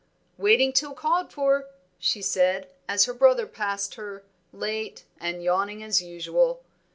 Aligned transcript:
"Waiting 0.39 0.73
till 0.73 0.95
called 0.95 1.31
for," 1.31 1.67
she 1.99 2.23
said, 2.23 2.67
as 2.89 3.05
her 3.05 3.13
brother 3.13 3.45
passed 3.45 3.93
her, 3.93 4.23
late 4.51 5.05
and 5.19 5.43
yawning 5.43 5.83
as 5.83 6.01
usual. 6.01 6.63